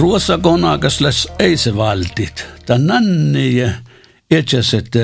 [0.00, 2.46] Ruosa konakas ei se valtit.
[2.66, 3.70] Ta nanni ja
[4.30, 4.96] etsäset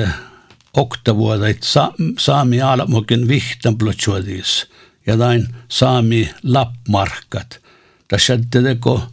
[0.73, 4.65] oktavuodait sa, saami alamokin vihtan plotsuodis
[5.07, 7.59] ja tain saami lappmarkat.
[8.07, 8.17] Ta
[8.49, 9.03] teko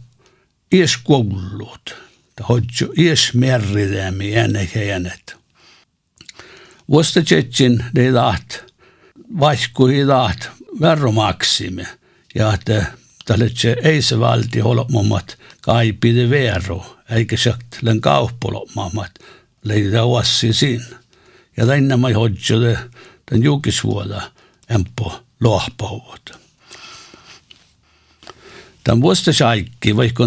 [0.73, 1.95] ies koulut.
[2.35, 5.35] Ta hodju ies merridämi jänek ja jänet.
[6.89, 8.63] Vuosta tsetsin ne taht,
[9.39, 10.49] vaihku ei taht,
[10.81, 11.85] värro maksime.
[12.35, 12.85] Ja että
[13.25, 13.49] tälle
[13.83, 19.11] ei se valti holommat kaipide veeru, eikä sagt len kauppolommat
[19.63, 20.99] leida uassi siinä.
[21.57, 22.79] Ja tänne mä hodjude
[23.25, 24.21] tämän julkisvuoda
[24.69, 26.45] empo lohpauvut.
[28.83, 30.23] Tämän vuosta saikki, vaikka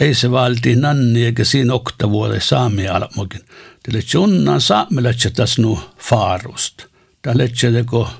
[0.00, 3.40] ei se valti nanni eikä siinä oktavuode saami almokin.
[3.82, 6.84] Tälle tjunnan saamella tässä nu faarust.
[7.22, 8.10] Tälle teko,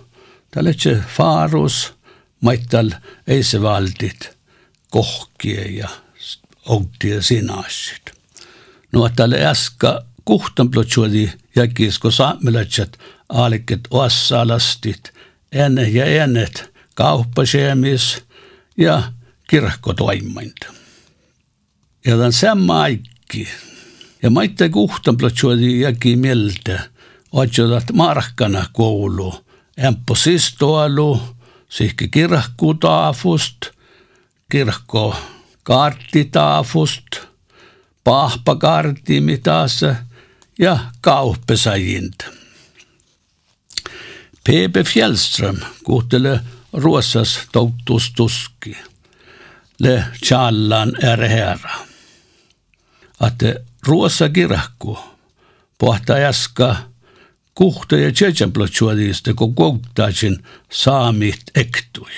[0.51, 0.75] tälle
[1.17, 1.96] faarus,
[2.41, 2.91] maittal
[3.27, 4.37] ei se valtit
[4.91, 5.89] kohkie ja
[6.67, 8.11] ogtie sinasit.
[8.93, 12.99] No tälle äska kuhtan plotsuodi jäkisko saamelatsat
[13.29, 15.13] aaliket oassalastit,
[15.53, 18.23] enne ja ennet kauppasiemis
[18.77, 19.13] ja
[19.51, 20.67] kirkkotoiminta.
[22.07, 23.49] Ja tämän sama aikki.
[24.23, 26.81] Ja maitte kuhtan plotsuodi jäki mieltä,
[27.33, 29.35] otsodat markkana koulu,
[29.77, 31.36] empo sistoalu,
[31.69, 33.57] sihki kirkkutaafust,
[34.51, 35.17] kirkko
[35.63, 37.21] karttitaafust,
[38.05, 39.81] pahpakartti mitas
[40.59, 42.19] ja kauppesajint.
[44.45, 44.85] P.P.
[44.85, 46.41] Fjällström kuhtele
[46.73, 48.77] Ruotsas toutustuski.
[49.79, 51.75] Le challan är herra.
[53.19, 53.43] Att
[53.87, 54.97] Ruossa kirkku
[55.79, 56.77] pohta jaska
[57.57, 62.11] kuhta ja tsetsenplotsuodista, kun kohtaisin saamit ektui.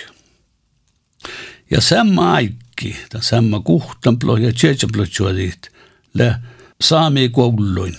[1.71, 5.71] Ja samma aikki, ta samma kuhtanplo ja tsetsenplotsuodit,
[6.15, 6.35] le
[6.81, 7.97] saami kouluin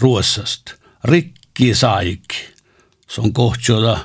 [0.00, 0.72] Ruossast,
[1.04, 2.48] rikki saikki.
[3.08, 3.98] Se on kohtjoda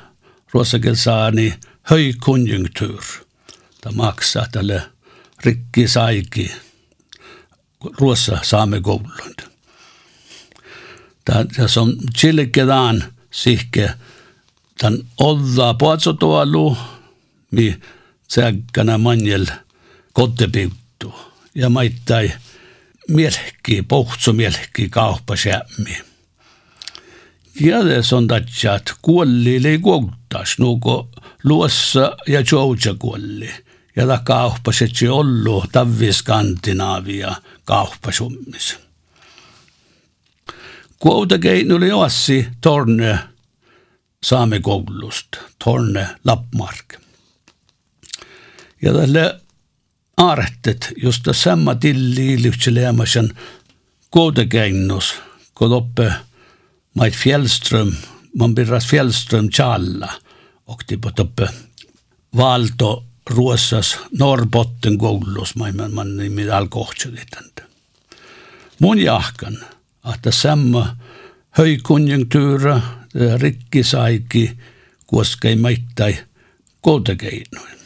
[0.53, 1.53] ruossakel saani
[1.83, 3.03] höjkonjunktur.
[3.81, 4.81] Ta maksaa tälle
[5.45, 6.51] rikki saikki
[7.99, 9.54] Ruossa saame kouluin.
[11.25, 13.89] Tässä on chilkedaan sihke
[14.77, 16.77] tämän olla puatsotualu,
[17.51, 17.79] mi
[18.27, 19.45] tsäkkänä manjel
[20.13, 21.15] kottepiuttu.
[21.55, 22.31] Ja maittai
[23.07, 25.97] mielhki, pohtso mielhki kauppasjämmi.
[27.61, 31.09] Ja se on tatsat, kuolli ei kuoltas, nuko
[31.43, 33.49] luossa ja jouja kuolli.
[33.95, 37.35] Ja ta kauppaset ollu tavis Skandinaavia
[41.05, 41.35] kauppasummissa.
[41.41, 43.19] Kuoutakein oli joassi Torne
[44.23, 46.99] saamekoulusta, Torne Lappmark.
[48.81, 49.41] Ja tälle
[50.17, 53.37] aartet, josta samma tilli lyhtselemäsen
[54.11, 55.15] kuotakeinnus,
[55.53, 56.13] kun oppe
[56.93, 57.95] mait Fjällström,
[58.37, 60.13] man birras Fjällström Challa,
[60.67, 61.49] och på toppe
[62.37, 67.63] valto Ruossas Norrbotten koulussa, man, man nimi alkoholsuudet.
[68.79, 69.57] Mun jahkan,
[70.13, 70.97] että samma
[71.51, 72.81] höjkonjunktuura,
[73.37, 74.57] rikkisaiki,
[75.05, 76.17] koska ei maittai
[76.81, 77.79] koutakeinoin.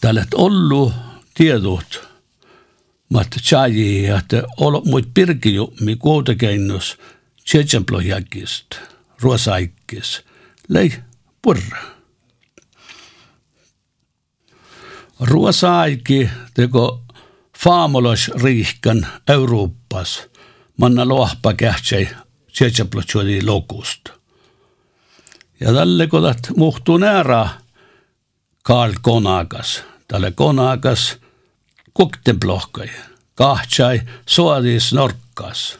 [0.00, 0.92] Tällä ollu
[1.34, 2.08] tiedot,
[3.08, 6.96] mutta tjaaji, että olo muut pirkijummi koutakeinossa,
[7.50, 8.66] tjetsenplohjakist,
[9.20, 10.24] ruosaikkis,
[10.68, 10.92] lei
[11.42, 11.96] purra.
[15.20, 17.05] Ruosaikki teko
[17.66, 20.22] faamolosriihkan Euroopas,
[20.76, 22.08] manna lohpa kähtsei
[22.52, 24.08] tjetsäplotsuodi lokust.
[25.60, 27.48] Ja tälle kodat muhtuu nära
[28.62, 31.16] Karl Konakas, tälle Konakas
[31.94, 32.88] kuktemplohkai,
[33.34, 35.78] kahtsai suodis norkkas,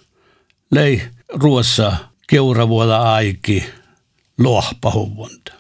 [0.71, 1.97] lei ruossa
[2.27, 3.65] keuravuoda aiki
[4.39, 5.53] lohpahuvunta.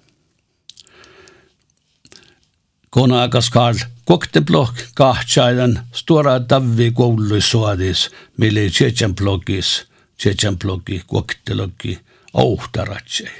[2.90, 9.86] Konakas Karl Kokteplock kahtsaidan stora tavvi kouluisuadis, mille tsetsenplokis,
[10.16, 11.98] tsetsenploki, kokteloki,
[12.34, 13.30] ouhtaratsei.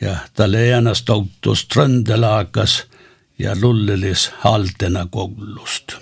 [0.00, 2.84] Ja tälle jäänäs touttus tröndelaakas
[3.38, 5.92] ja lullelis haltena koulust.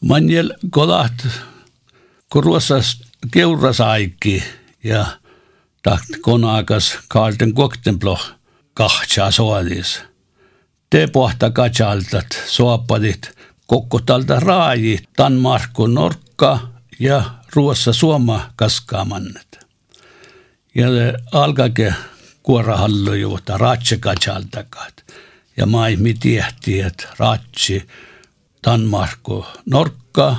[0.00, 1.26] Manjel kodat
[2.30, 3.00] kuruosas
[3.30, 4.42] keurasaikki
[4.84, 5.06] ja
[5.82, 8.30] taht konakas Karlten Koktenploch
[8.74, 10.07] kahtsa soadis
[10.90, 13.30] te pohta katsaltat suopadit
[13.66, 16.60] kokkotalta raaji Danmarku Norkka
[16.98, 17.22] ja
[17.54, 19.66] Ruossa Suoma kaskaamannet.
[20.74, 20.86] Ja
[21.32, 21.94] alkake
[22.42, 25.04] kuorahallu juuta ratse katsaltakat.
[25.58, 27.86] ja maimi tiehti, että Ratsi,
[28.66, 30.36] Danmarku, Norkka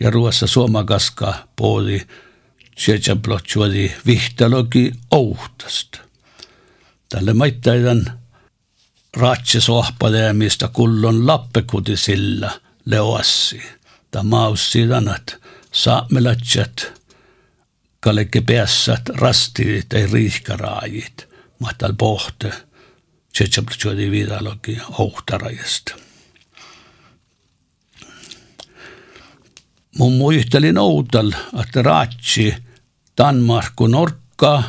[0.00, 2.06] ja Ruossa Suomakaska puoli
[2.74, 5.98] Tsetsänplotsuodi vihtalogi ouhtasta.
[7.08, 8.21] Tälle maittaidan
[9.16, 13.62] Ratsi sohpaleemista kullon lappekuti sillä leoassi.
[14.10, 14.56] Tämä on
[15.16, 15.36] että
[15.72, 17.02] saamelatsat
[18.00, 21.28] kallekke päässät rastit ei riihkaraajit.
[21.58, 22.52] Mahtal pohte.
[23.32, 25.94] Tsetsänplotsuodi viidalogi ouhtarajasta.
[29.98, 32.54] mun muistelin outal, että Raatsi,
[33.18, 34.62] Danmarku, Norkka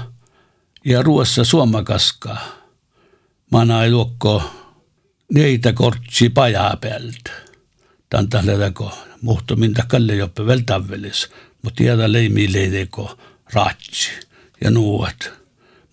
[0.86, 2.38] ja Ruossa Suomakaska.
[3.90, 4.44] Luokko
[5.34, 7.32] neitä kortsi pajaa päältä.
[8.10, 8.84] Tän tähdäkö,
[9.22, 11.30] muhto mintä kalle joppe vältävelis,
[11.62, 13.18] mutta tiedä leimi leideko
[13.54, 14.10] Raatsi
[14.62, 15.34] ja nuot.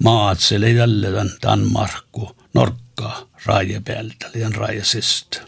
[0.05, 5.41] Maat se leidälle tän Danmarku, Norkka, raja päältä, liian rajasista.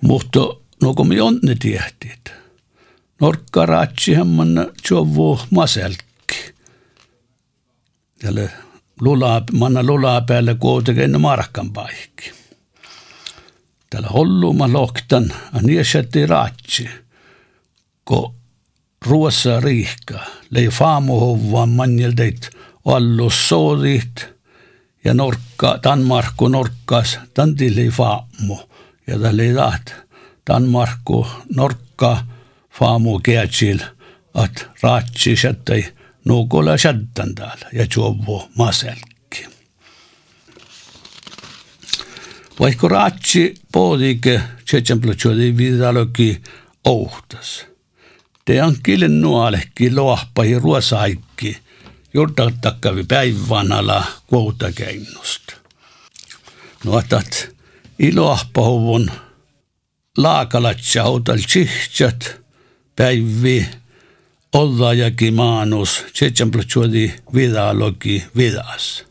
[0.00, 0.40] Mutta
[0.82, 2.32] no kun me onne tiehtit.
[3.20, 6.54] Norkka ratsi hemman tjovu maselkki.
[8.18, 8.50] Tälle
[9.00, 12.32] lulaa, manna lulaa päälle kuitenkin markan paikki.
[13.90, 16.88] Tällä holluma lohtan, a niesetti ratsi.
[18.04, 18.34] Ko
[19.06, 20.18] ruossa riihka,
[20.50, 22.50] lei faamuhovaan manjeldeit
[22.84, 24.28] allus soodit
[25.04, 28.58] ja norkka, Danmarku norkkas, tanti faamu.
[29.06, 29.90] Ja tällä ei taht,
[30.50, 31.26] Danmarku
[31.56, 32.24] norkka,
[32.70, 33.78] faamu keatsil,
[34.34, 35.92] at raatsi sättäi
[36.24, 39.46] nuukolla sättän täällä ja juovu maselkki.
[42.60, 46.42] Vaikka raatsi poodike tsetsemplotsuodi vidaloki
[46.84, 47.66] ouhtas.
[48.44, 51.58] Te on kilen nuolehki loahpahi ruosaikki,
[52.14, 55.54] jurtattakkaavi päivänala kuutakennusta.
[56.84, 57.48] Nuotat
[57.98, 59.10] iloahpahuvun
[60.16, 62.40] laakalatsa autal tsihtsat,
[62.96, 63.68] päivi
[64.54, 69.04] Oddajaki maanus, tsetsämplätsuodi vidaloki vidas.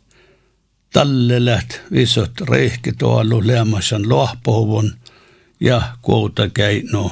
[0.94, 4.96] Talle läht visot reihkitoalu leamasan lohpohuvun
[5.60, 7.12] ja kuuta käinu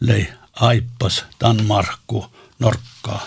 [0.00, 2.26] lei aippas Danmarku
[2.58, 3.26] norkkaa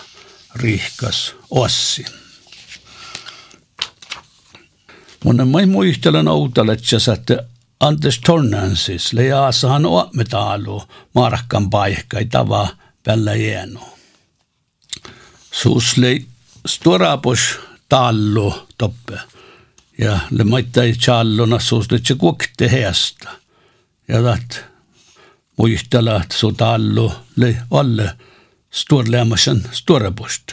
[0.54, 2.04] rihkas ossi.
[5.24, 7.46] Mun mä muistelen outaletsas, että
[7.80, 10.82] Antes Tornansis, leiaasahan oametaalu
[11.14, 12.68] markkan paikka ei tavaa
[13.06, 13.93] välillä jäänyt.
[15.54, 16.16] Suus le
[16.66, 17.58] storapos
[17.88, 19.20] tallu toppe.
[19.98, 23.38] Ja le maittai challona suus le tse kuokte heasta.
[24.08, 24.64] Ja tat
[25.56, 28.10] muistella, su tallu le alle
[28.70, 30.52] storleamasen storapost.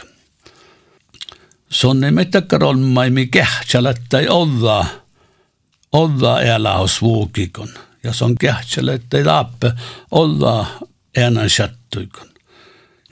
[1.68, 3.94] Sonne metakkarolmai mi kähtsälä
[4.28, 4.86] olla–
[5.92, 7.68] olla elähos vuukikon.
[8.04, 8.34] Ja on
[8.94, 9.72] että ei laappe
[10.10, 10.66] olla
[11.16, 12.31] enää shattuikon.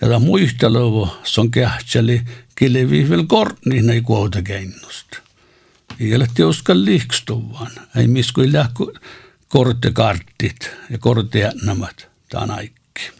[0.00, 2.22] Ja tämä muistelua, se on kähtseli
[2.54, 5.18] kilevihvel korni ei kuota kennusta.
[6.00, 7.70] Ei ole teuskan liikstuvaan.
[7.96, 8.92] Ei miskui lähku
[9.48, 13.10] korttekarttit ja kortteännämät tämän aikki.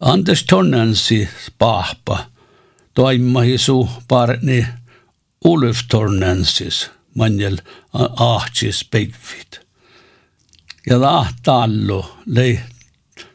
[0.00, 1.28] Anders Tornansi
[1.58, 2.26] pahpa
[2.94, 4.66] toimahisu parni
[5.44, 7.56] Ulf Tornansis– manjal
[8.16, 9.60] ahtis peivit.
[10.86, 12.60] Ja la tallu, lei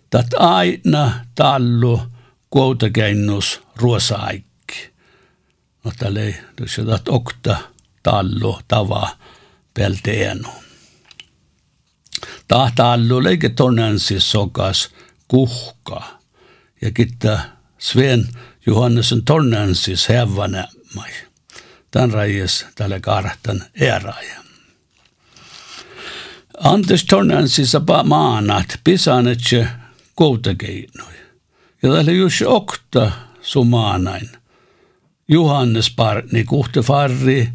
[0.10, 2.02] tat aina tallu
[2.50, 4.92] kuotakennus ruosaikki.
[5.84, 6.36] No tälle
[6.66, 7.58] se tat okta
[8.04, 9.10] tallu tava
[9.74, 10.50] pelteenu.
[12.48, 14.90] Ta tallu leike tonensis sokas
[15.28, 16.04] kuhka
[16.82, 17.40] ja kitta
[17.78, 18.28] Sven
[18.66, 21.12] Johannesson tonensis hävänämai
[21.92, 24.38] tämän rajas tälle kartan eräjä.
[26.64, 29.68] Antes tornansissa maanat pisanetse
[30.18, 31.14] koutakeinoi.
[31.84, 34.30] Ja tälle just okta sumaanain.
[35.28, 37.50] Johannes parni kuhte farri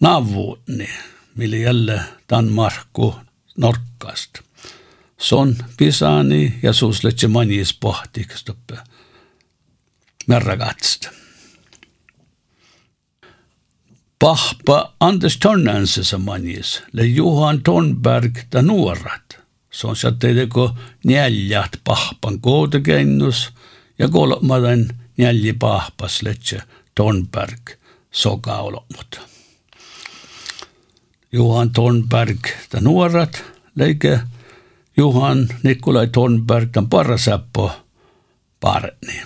[0.00, 0.88] navuutni,
[1.34, 3.14] millä jälle tan markku
[3.56, 4.42] norkkasta.
[5.18, 8.78] Son pisani ja suusletse manjis pohtikstoppe.
[10.26, 11.10] Merrakatsta.
[14.18, 19.31] Pahpa Anders Tornansessa manjis, le Johan Tornberg ta nuorat.
[19.72, 23.52] Se on satteideko neljät pahpan kootekennus
[23.98, 26.62] ja kolmaden neljä pahpas letse
[26.94, 27.70] Tornberg
[28.10, 29.20] sokaolomut.
[31.32, 34.20] Johan Tornberg ta nuorat, leike
[34.96, 37.72] Johan Nikolai Tornberg ta parasäppo
[38.60, 39.22] parni.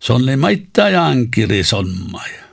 [0.00, 2.44] Se on le maittaa ja ankiri sonmaja.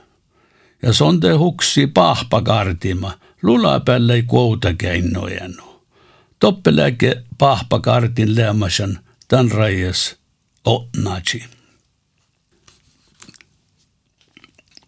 [0.82, 5.73] Ja sonde huksi pahpakartima, lula päälle ei kuuta keinojenu.
[6.40, 8.98] Toppeläke pahpa kartin lämmäsen
[9.28, 10.16] tän rajes
[10.64, 11.44] o naci.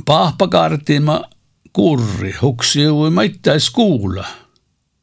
[0.04, 1.24] Pahpa kartima
[1.72, 4.26] kurri huksi ui maittais skuula.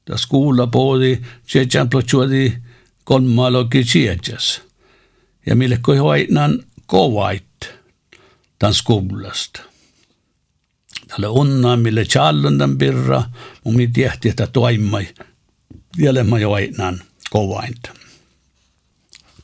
[0.05, 2.53] Ta skuula poodi tjejan plotsuadi
[3.03, 4.62] kolmaloki tjejas.
[5.45, 7.69] Ja mille koi hoitnan kovait
[8.59, 9.62] tän skuulasta.
[11.07, 13.23] Tälle onna mille tjallon tämän pirra,
[13.63, 15.07] mun mietiehti, että toimai–
[15.97, 17.93] vielä mä joinan kovainta.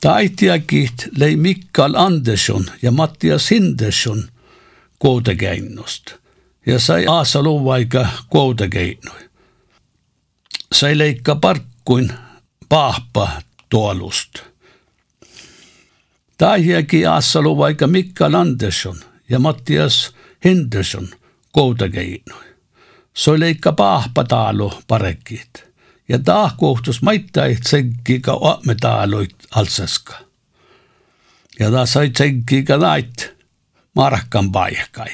[0.00, 4.28] Taitiakit lei Mikael Andersson ja Mattias Hindersson
[4.98, 6.12] kuutekeinosta
[6.66, 9.30] ja sai aasa luvaika kuutekeinoi.
[10.72, 12.12] Sai leikka parkkuin
[12.68, 14.42] pahpa tuolusta.
[16.38, 18.96] Tahiaki aassa luvaika Mikael Andersson
[19.28, 20.14] ja Mattias
[20.44, 21.08] Henderson
[21.52, 22.44] koutakeinoi.
[23.14, 25.69] Se oli leikka pahpa taalu parekkiit.
[26.10, 30.14] Ja tahkohtus maittai tsenkkiika oametaaloit alsaska.
[31.58, 33.34] Ja ta sai tsenkkiika nait
[33.96, 35.10] markkan paikkai.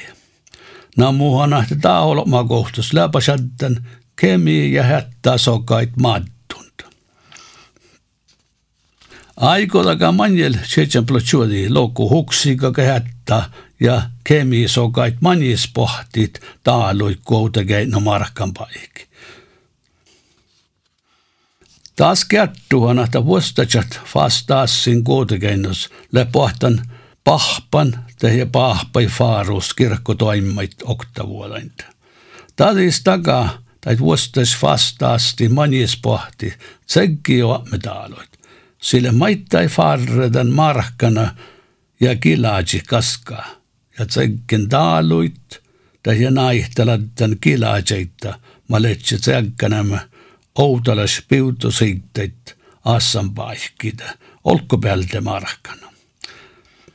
[0.97, 6.85] Na muuhan nähti taholoma kohtus läpäsättän kemi ja hättää sokait madtunta.
[9.35, 13.49] Aikotakaan manjel seitsemän plotsuodi loukku huksiika hättää
[13.79, 19.06] ja kemi sokait manjis pohtit taaloit koutakei no markkan paikki.
[21.97, 26.81] Taas kertuhan, että vuostajat vastaassin kuutekeinnos lepohtan
[27.23, 31.85] pahpan tehdä pahpai faarus kirkko toimit oktavuolainta.
[32.55, 36.53] Tadis takaa, tai vuostas vastaasti manjes pohti,
[36.85, 38.29] tsekki jo medaloit.
[38.81, 41.35] Sille maittai farredan markkana
[41.99, 43.45] ja kilaaji kaskaa.
[43.99, 45.61] Ja tsekkin daaluit,
[46.03, 49.99] tai naihteladdan kilaajeita, ma letse tsekkänämä,
[50.57, 54.05] outalas piutuseitteit assan paikkida,
[54.43, 55.91] olko pealde markkana.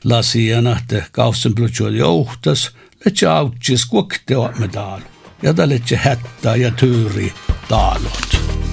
[0.03, 2.71] Lasiana te kausen plutsuol johtas,
[3.05, 5.01] letse autsis kuokte medal,
[5.41, 7.33] ja ta letse hätta ja tyyri
[7.69, 8.72] taalot.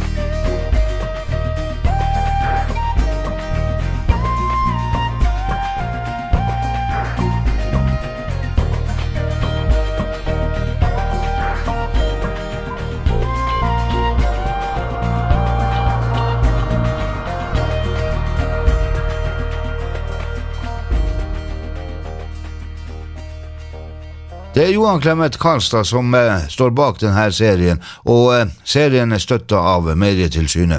[24.71, 29.59] er Johan Clemet Karlstad som eh, står bak denne serien, og eh, serien er støtta
[29.59, 30.79] av Medietilsynet.